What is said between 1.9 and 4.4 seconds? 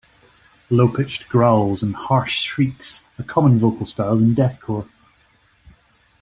harsh shrieks are common vocal styles in